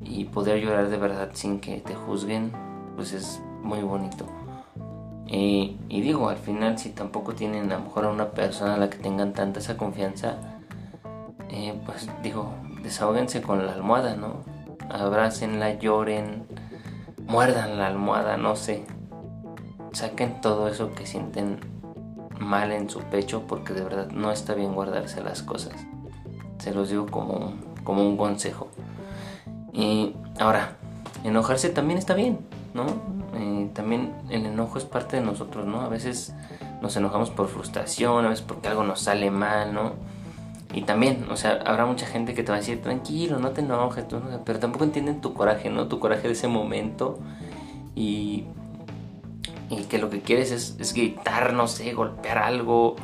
y 0.01 0.25
poder 0.25 0.61
llorar 0.61 0.89
de 0.89 0.97
verdad 0.97 1.31
sin 1.35 1.61
que 1.61 1.81
te 1.81 1.95
juzguen, 1.95 2.53
pues 2.97 3.13
es 3.13 3.41
muy 3.63 3.83
bonito. 3.83 4.27
y 5.27 6.01
digo, 6.01 6.29
al 6.29 6.37
final 6.37 6.79
si 6.79 6.91
tampoco 6.91 7.35
tienen 7.35 7.73
a 7.73 7.79
lo 7.79 7.85
mejor 7.85 8.05
a 8.07 8.11
una 8.11 8.31
persona 8.31 8.75
a 8.75 8.79
la 8.79 8.91
que 8.91 8.99
tengan 8.99 9.33
tanta 9.33 9.61
esa 9.61 9.77
confianza, 9.77 10.37
eh, 11.53 11.79
pues 11.85 12.09
digo, 12.23 12.55
desahóguense 12.83 13.43
con 13.43 13.67
la 13.67 13.75
almohada, 13.75 14.17
¿no? 14.17 14.43
Abrácenla, 14.89 15.75
lloren, 15.79 16.47
muerdan 17.33 17.79
la 17.79 17.87
almohada, 17.87 18.37
no 18.37 18.57
sé. 18.57 18.85
Saquen 19.93 20.43
todo 20.43 20.69
eso 20.69 20.93
que 20.93 21.07
sienten 21.07 21.61
mal 22.39 22.73
en 22.73 22.91
su 22.91 23.01
pecho 23.01 23.45
porque 23.49 23.73
de 23.73 23.83
verdad 23.83 24.11
no 24.11 24.31
está 24.31 24.53
bien 24.53 24.75
guardarse 24.75 25.23
las 25.23 25.43
cosas. 25.43 25.73
Se 26.59 26.75
los 26.75 26.91
digo 26.91 27.07
como, 27.07 27.55
como 27.85 28.07
un 28.07 28.19
consejo. 28.19 28.69
Y 29.73 30.15
ahora, 30.39 30.77
enojarse 31.25 31.71
también 31.71 31.99
está 31.99 32.13
bien, 32.13 32.39
¿no? 32.75 32.85
Eh, 33.35 33.71
también 33.73 34.15
el 34.29 34.45
enojo 34.45 34.77
es 34.77 34.85
parte 34.85 35.17
de 35.17 35.23
nosotros, 35.23 35.67
¿no? 35.67 35.81
A 35.81 35.89
veces 35.89 36.35
nos 36.83 36.95
enojamos 36.97 37.31
por 37.31 37.49
frustración, 37.49 38.27
a 38.27 38.29
veces 38.29 38.45
porque 38.45 38.69
algo 38.69 38.85
nos 38.85 39.01
sale 39.01 39.31
mal, 39.31 39.73
¿no? 39.73 39.93
Y 40.73 40.83
también, 40.83 41.27
o 41.31 41.37
sea, 41.37 41.61
habrá 41.67 41.85
mucha 41.85 42.07
gente 42.07 42.33
que 42.33 42.43
te 42.43 42.51
va 42.51 42.57
a 42.57 42.61
decir, 42.61 42.81
tranquilo, 42.81 43.39
no 43.39 43.51
te 43.51 43.61
enojes, 43.61 44.07
pero 44.45 44.59
tampoco 44.59 44.85
entienden 44.85 45.21
tu 45.21 45.35
coraje, 45.35 45.69
¿no? 45.69 45.87
Tu 45.87 45.99
coraje 45.99 46.29
de 46.29 46.33
ese 46.33 46.49
momento 46.49 47.19
y, 47.95 48.45
y 49.69 49.85
que 49.85 49.99
lo 49.99 50.09
que 50.09 50.21
quieres 50.23 50.51
es, 50.51 50.77
es 50.79 50.95
gritar, 50.95 51.53
no 51.53 51.69
sé, 51.69 51.93
golpear 51.93 52.39
algo, 52.39 52.97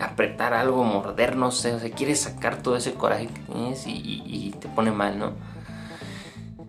apretar 0.00 0.54
algo, 0.54 0.84
morder, 0.84 1.36
no 1.36 1.50
sé, 1.50 1.74
o 1.74 1.80
sea, 1.80 1.90
quieres 1.90 2.20
sacar 2.20 2.62
todo 2.62 2.76
ese 2.76 2.94
coraje 2.94 3.26
que 3.26 3.40
tienes 3.52 3.84
y, 3.86 4.54
te 4.60 4.68
pone 4.68 4.92
mal, 4.92 5.18
¿no? 5.18 5.32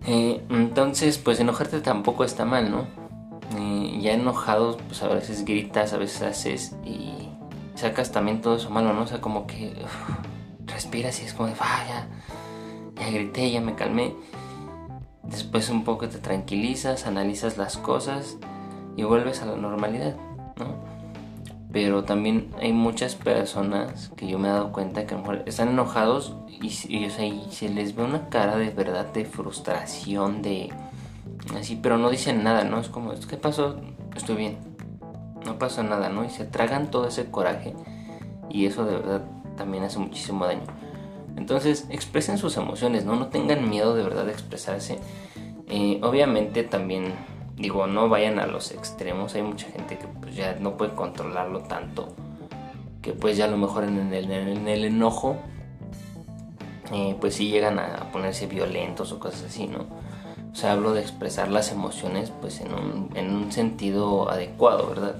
Eh, 0.06 0.42
entonces, 0.50 1.18
pues 1.18 1.40
enojarte 1.40 1.80
tampoco 1.80 2.24
está 2.24 2.44
mal, 2.44 2.70
¿no? 2.70 2.86
Eh, 3.58 3.98
ya 4.00 4.12
enojado, 4.12 4.76
pues 4.76 5.02
a 5.02 5.08
veces 5.08 5.44
gritas, 5.44 5.92
a 5.92 5.98
veces 5.98 6.22
haces 6.22 6.76
y 6.84 7.25
sacas 7.76 8.10
también 8.10 8.40
todo 8.40 8.56
eso 8.56 8.70
malo, 8.70 8.92
¿no? 8.92 9.02
O 9.02 9.06
sea, 9.06 9.20
como 9.20 9.46
que 9.46 9.74
respiras 10.66 11.20
y 11.22 11.26
es 11.26 11.34
como 11.34 11.48
de, 11.48 11.54
ah, 11.60 12.08
ya, 12.98 13.10
grité, 13.10 13.50
ya 13.50 13.60
me 13.60 13.74
calmé. 13.74 14.14
Después 15.22 15.70
un 15.70 15.84
poco 15.84 16.08
te 16.08 16.18
tranquilizas, 16.18 17.06
analizas 17.06 17.56
las 17.58 17.76
cosas 17.76 18.36
y 18.96 19.04
vuelves 19.04 19.42
a 19.42 19.46
la 19.46 19.56
normalidad, 19.56 20.16
¿no? 20.56 20.96
pero 21.76 22.04
también 22.04 22.50
hay 22.58 22.72
muchas 22.72 23.16
personas 23.16 24.10
que 24.16 24.26
yo 24.26 24.38
me 24.38 24.48
he 24.48 24.50
dado 24.50 24.72
cuenta 24.72 25.06
que 25.06 25.12
a 25.12 25.18
lo 25.18 25.24
mejor 25.24 25.42
están 25.44 25.68
enojados 25.68 26.34
y, 26.48 26.70
se 26.70 27.68
les 27.68 27.94
ve 27.94 28.02
una 28.02 28.30
cara 28.30 28.56
de 28.56 28.70
verdad 28.70 29.12
de 29.12 29.26
frustración, 29.26 30.40
de 30.40 30.72
así, 31.54 31.76
pero 31.76 31.98
no 31.98 32.08
dicen 32.08 32.42
nada, 32.42 32.64
¿no? 32.64 32.80
Es 32.80 32.88
como, 32.88 33.12
¿qué 33.28 33.36
pasó? 33.36 33.76
Estoy 34.16 34.36
bien, 34.36 34.58
no 35.46 35.58
pasó 35.58 35.82
nada, 35.82 36.08
¿no? 36.08 36.24
Y 36.24 36.30
se 36.30 36.44
tragan 36.44 36.90
todo 36.90 37.08
ese 37.08 37.30
coraje 37.30 37.74
y 38.50 38.66
eso 38.66 38.84
de 38.84 38.96
verdad 38.96 39.22
también 39.56 39.84
hace 39.84 39.98
muchísimo 39.98 40.44
daño. 40.44 40.66
Entonces, 41.36 41.86
expresen 41.90 42.38
sus 42.38 42.56
emociones, 42.56 43.04
¿no? 43.04 43.14
No 43.16 43.28
tengan 43.28 43.68
miedo 43.68 43.94
de 43.94 44.02
verdad 44.02 44.24
de 44.24 44.32
expresarse. 44.32 44.98
Eh, 45.68 46.00
obviamente 46.02 46.62
también 46.62 47.14
digo, 47.56 47.86
no 47.86 48.08
vayan 48.08 48.38
a 48.38 48.46
los 48.46 48.72
extremos. 48.72 49.34
Hay 49.34 49.42
mucha 49.42 49.68
gente 49.68 49.98
que 49.98 50.06
pues 50.06 50.34
ya 50.34 50.56
no 50.60 50.76
puede 50.76 50.94
controlarlo 50.94 51.60
tanto. 51.60 52.14
Que 53.02 53.12
pues 53.12 53.36
ya 53.36 53.44
a 53.46 53.48
lo 53.48 53.56
mejor 53.56 53.84
en 53.84 54.12
el, 54.12 54.30
en 54.30 54.68
el 54.68 54.84
enojo, 54.84 55.36
eh, 56.92 57.16
pues 57.20 57.34
sí 57.34 57.48
llegan 57.48 57.78
a 57.78 58.10
ponerse 58.12 58.46
violentos 58.46 59.12
o 59.12 59.18
cosas 59.18 59.44
así, 59.44 59.66
¿no? 59.66 59.86
O 60.52 60.54
sea, 60.54 60.72
hablo 60.72 60.94
de 60.94 61.02
expresar 61.02 61.50
las 61.50 61.70
emociones 61.70 62.32
pues 62.40 62.60
en 62.60 62.72
un, 62.72 63.10
en 63.14 63.34
un 63.34 63.52
sentido 63.52 64.30
adecuado, 64.30 64.88
¿verdad? 64.88 65.16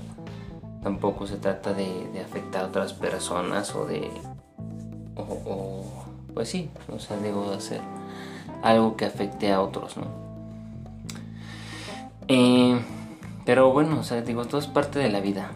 Tampoco 0.86 1.26
se 1.26 1.36
trata 1.38 1.72
de, 1.72 2.22
afectar 2.24 2.62
a 2.62 2.68
otras 2.68 2.92
personas 2.92 3.74
o 3.74 3.86
de... 3.86 4.08
O, 5.16 5.84
pues 6.32 6.48
sí, 6.48 6.70
o 6.94 7.00
sea, 7.00 7.16
digo, 7.16 7.50
de 7.50 7.56
hacer 7.56 7.80
algo 8.62 8.96
que 8.96 9.04
afecte 9.04 9.50
a 9.50 9.60
otros, 9.60 9.96
¿no? 9.96 10.04
Eh, 12.28 12.78
pero 13.44 13.72
bueno, 13.72 13.98
o 13.98 14.04
sea, 14.04 14.22
digo, 14.22 14.44
todo 14.44 14.60
es 14.60 14.68
parte 14.68 15.00
de 15.00 15.10
la 15.10 15.18
vida. 15.18 15.50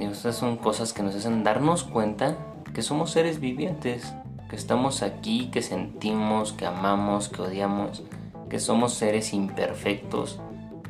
Estas 0.00 0.36
son 0.36 0.58
cosas 0.58 0.92
que 0.92 1.02
nos 1.02 1.14
hacen 1.14 1.44
darnos 1.44 1.84
cuenta 1.84 2.36
que 2.74 2.82
somos 2.82 3.10
seres 3.10 3.40
vivientes, 3.40 4.12
que 4.50 4.56
estamos 4.56 5.02
aquí, 5.02 5.48
que 5.50 5.62
sentimos, 5.62 6.52
que 6.52 6.66
amamos, 6.66 7.30
que 7.30 7.40
odiamos 7.40 8.02
que 8.50 8.60
somos 8.60 8.92
seres 8.92 9.32
imperfectos, 9.32 10.40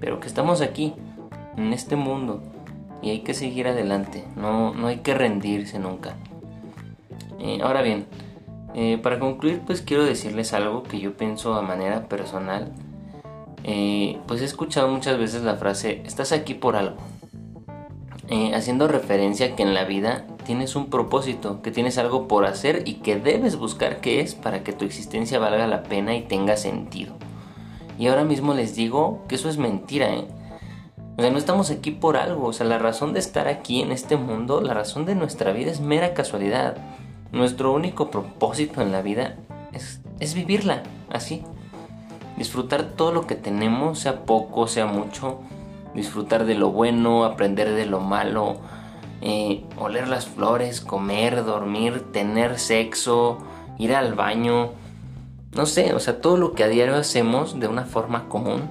pero 0.00 0.18
que 0.18 0.26
estamos 0.26 0.62
aquí, 0.62 0.94
en 1.56 1.72
este 1.72 1.94
mundo, 1.94 2.42
y 3.04 3.10
hay 3.10 3.18
que 3.20 3.34
seguir 3.34 3.68
adelante, 3.68 4.24
no, 4.34 4.72
no 4.72 4.86
hay 4.86 4.98
que 4.98 5.12
rendirse 5.12 5.78
nunca. 5.78 6.14
Eh, 7.38 7.58
ahora 7.62 7.82
bien, 7.82 8.06
eh, 8.74 8.98
para 9.02 9.18
concluir, 9.18 9.60
pues 9.66 9.82
quiero 9.82 10.04
decirles 10.04 10.54
algo 10.54 10.84
que 10.84 10.98
yo 10.98 11.14
pienso 11.14 11.54
a 11.54 11.60
manera 11.60 12.08
personal. 12.08 12.72
Eh, 13.62 14.18
pues 14.26 14.40
he 14.40 14.46
escuchado 14.46 14.88
muchas 14.88 15.18
veces 15.18 15.42
la 15.42 15.56
frase, 15.56 16.00
estás 16.06 16.32
aquí 16.32 16.54
por 16.54 16.76
algo. 16.76 16.96
haciendo 18.54 18.88
referencia 18.88 19.48
a 19.48 19.54
que 19.54 19.62
en 19.62 19.74
la 19.74 19.84
vida 19.84 20.26
tienes 20.46 20.74
un 20.74 20.86
propósito, 20.86 21.60
que 21.60 21.70
tienes 21.70 21.98
algo 21.98 22.26
por 22.26 22.46
hacer 22.46 22.84
y 22.86 22.94
que 22.94 23.16
debes 23.16 23.56
buscar 23.56 24.00
qué 24.00 24.20
es 24.20 24.34
para 24.34 24.64
que 24.64 24.72
tu 24.72 24.86
existencia 24.86 25.38
valga 25.38 25.66
la 25.66 25.82
pena 25.82 26.16
y 26.16 26.22
tenga 26.22 26.56
sentido. 26.56 27.12
Y 27.98 28.06
ahora 28.06 28.24
mismo 28.24 28.54
les 28.54 28.74
digo 28.74 29.20
que 29.28 29.34
eso 29.34 29.50
es 29.50 29.58
mentira, 29.58 30.14
¿eh? 30.14 30.26
O 31.16 31.20
sea, 31.20 31.30
no 31.30 31.38
estamos 31.38 31.70
aquí 31.70 31.90
por 31.90 32.16
algo. 32.16 32.48
O 32.48 32.52
sea, 32.52 32.66
la 32.66 32.78
razón 32.78 33.12
de 33.12 33.20
estar 33.20 33.48
aquí 33.48 33.82
en 33.82 33.92
este 33.92 34.16
mundo, 34.16 34.60
la 34.60 34.74
razón 34.74 35.04
de 35.04 35.14
nuestra 35.14 35.52
vida 35.52 35.70
es 35.70 35.80
mera 35.80 36.14
casualidad. 36.14 36.76
Nuestro 37.32 37.72
único 37.72 38.10
propósito 38.10 38.80
en 38.80 38.92
la 38.92 39.02
vida 39.02 39.36
es, 39.72 40.00
es 40.20 40.34
vivirla, 40.34 40.82
así. 41.10 41.42
Disfrutar 42.36 42.84
todo 42.96 43.12
lo 43.12 43.26
que 43.26 43.36
tenemos, 43.36 44.00
sea 44.00 44.24
poco, 44.24 44.66
sea 44.66 44.86
mucho. 44.86 45.40
Disfrutar 45.94 46.44
de 46.44 46.54
lo 46.54 46.70
bueno, 46.70 47.24
aprender 47.24 47.74
de 47.74 47.86
lo 47.86 48.00
malo. 48.00 48.56
Eh, 49.20 49.64
oler 49.78 50.08
las 50.08 50.26
flores, 50.26 50.80
comer, 50.80 51.44
dormir, 51.44 52.12
tener 52.12 52.58
sexo, 52.58 53.38
ir 53.78 53.94
al 53.94 54.14
baño 54.14 54.72
no 55.54 55.66
sé, 55.66 55.94
o 55.94 56.00
sea, 56.00 56.20
todo 56.20 56.36
lo 56.36 56.52
que 56.52 56.64
a 56.64 56.68
diario 56.68 56.96
hacemos 56.96 57.60
de 57.60 57.68
una 57.68 57.84
forma 57.84 58.28
común, 58.28 58.68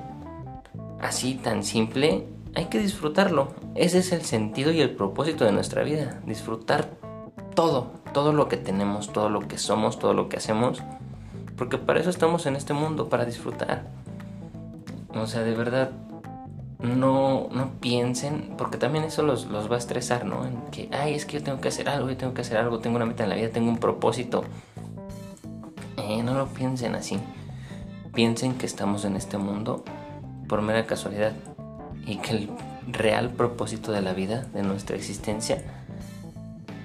así 1.01 1.35
tan 1.35 1.63
simple, 1.63 2.27
hay 2.55 2.65
que 2.65 2.79
disfrutarlo. 2.79 3.53
Ese 3.75 3.99
es 3.99 4.11
el 4.11 4.23
sentido 4.23 4.71
y 4.71 4.81
el 4.81 4.91
propósito 4.91 5.45
de 5.45 5.51
nuestra 5.51 5.83
vida, 5.83 6.21
disfrutar 6.25 6.89
todo, 7.55 7.91
todo 8.13 8.33
lo 8.33 8.47
que 8.47 8.57
tenemos, 8.57 9.11
todo 9.11 9.29
lo 9.29 9.41
que 9.47 9.57
somos, 9.57 9.99
todo 9.99 10.13
lo 10.13 10.29
que 10.29 10.37
hacemos, 10.37 10.83
porque 11.57 11.77
para 11.77 11.99
eso 11.99 12.09
estamos 12.09 12.45
en 12.45 12.55
este 12.55 12.73
mundo, 12.73 13.09
para 13.09 13.25
disfrutar. 13.25 13.87
O 15.15 15.27
sea, 15.27 15.41
de 15.41 15.53
verdad, 15.53 15.91
no, 16.79 17.47
no 17.51 17.71
piensen, 17.79 18.55
porque 18.57 18.77
también 18.77 19.05
eso 19.05 19.23
los, 19.23 19.45
los 19.45 19.69
va 19.71 19.75
a 19.75 19.79
estresar, 19.79 20.25
¿no? 20.25 20.45
En 20.45 20.61
que, 20.71 20.89
ay, 20.91 21.13
es 21.13 21.25
que 21.25 21.39
yo 21.39 21.43
tengo 21.43 21.61
que 21.61 21.67
hacer 21.67 21.89
algo, 21.89 22.09
yo 22.09 22.17
tengo 22.17 22.33
que 22.33 22.41
hacer 22.41 22.57
algo, 22.57 22.79
tengo 22.79 22.95
una 22.95 23.05
meta 23.05 23.23
en 23.23 23.29
la 23.29 23.35
vida, 23.35 23.49
tengo 23.49 23.69
un 23.69 23.77
propósito. 23.77 24.43
Eh, 25.97 26.23
no 26.23 26.33
lo 26.33 26.47
piensen 26.47 26.95
así. 26.95 27.19
Piensen 28.13 28.55
que 28.55 28.65
estamos 28.65 29.05
en 29.05 29.15
este 29.15 29.37
mundo 29.37 29.83
por 30.47 30.61
mera 30.61 30.85
casualidad 30.85 31.33
y 32.05 32.17
que 32.17 32.31
el 32.31 32.49
real 32.87 33.29
propósito 33.29 33.91
de 33.91 34.01
la 34.01 34.13
vida, 34.13 34.45
de 34.53 34.63
nuestra 34.63 34.95
existencia, 34.95 35.63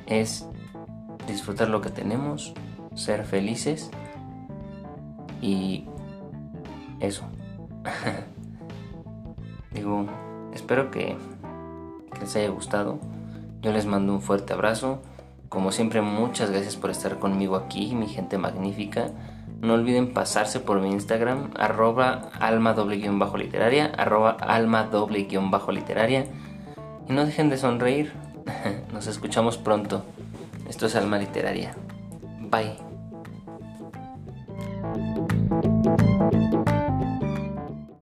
es 0.07 0.47
disfrutar 1.27 1.69
lo 1.69 1.81
que 1.81 1.91
tenemos, 1.91 2.55
ser 2.95 3.25
felices 3.25 3.91
y 5.43 5.85
eso. 7.01 7.25
Digo, 9.73 10.07
espero 10.55 10.91
que 10.91 11.17
les 12.21 12.37
haya 12.37 12.49
gustado. 12.49 12.99
Yo 13.61 13.73
les 13.73 13.87
mando 13.87 14.15
un 14.15 14.23
fuerte 14.23 14.53
abrazo. 14.53 15.01
Como 15.49 15.73
siempre, 15.73 16.01
muchas 16.01 16.51
gracias 16.51 16.77
por 16.77 16.91
estar 16.91 17.19
conmigo 17.19 17.57
aquí, 17.57 17.95
mi 17.95 18.07
gente 18.07 18.39
magnífica. 18.39 19.11
No 19.61 19.75
olviden 19.75 20.13
pasarse 20.15 20.61
por 20.61 20.81
mi 20.81 20.91
Instagram, 20.91 21.51
arroba 21.57 22.31
alma 22.39 22.75
bajo 22.75 23.37
literaria, 23.37 23.93
arroba 23.97 24.31
alma 24.31 24.85
doble 24.85 25.27
bajo 25.51 25.73
literaria. 25.73 26.27
Y 27.09 27.13
no 27.13 27.25
dejen 27.25 27.51
de 27.51 27.59
sonreír. 27.59 28.13
Nos 28.93 29.07
escuchamos 29.07 29.59
pronto. 29.59 30.05
Esto 30.69 30.87
es 30.87 30.95
Alma 30.97 31.19
Literaria. 31.19 31.75
Bye. 32.51 32.88